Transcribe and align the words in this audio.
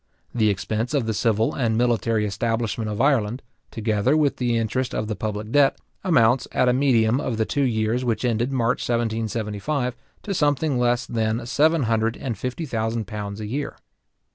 The 0.33 0.49
expense 0.49 0.95
of 0.95 1.05
the 1.05 1.13
civil 1.13 1.53
and 1.53 1.77
military 1.77 2.25
establishment 2.25 2.89
of 2.89 2.99
Ireland, 2.99 3.43
together 3.69 4.17
with 4.17 4.37
the 4.37 4.57
interest 4.57 4.95
of 4.95 5.07
the 5.07 5.15
public 5.15 5.51
debt, 5.51 5.77
amounts, 6.03 6.47
at 6.53 6.67
a 6.67 6.73
medium 6.73 7.21
of 7.21 7.37
the 7.37 7.45
two 7.45 7.61
years 7.61 8.03
which 8.03 8.25
ended 8.25 8.51
March 8.51 8.79
1775, 8.79 9.95
to 10.23 10.33
something 10.33 10.79
less 10.79 11.05
than 11.05 11.45
seven 11.45 11.83
hundred 11.83 12.17
and 12.17 12.35
fifty 12.35 12.65
thousand 12.65 13.05
pounds 13.05 13.39
a 13.39 13.45
year. 13.45 13.75